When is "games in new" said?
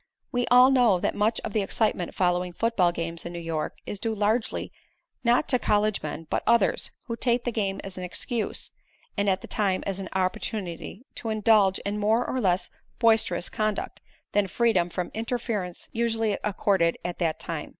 2.91-3.37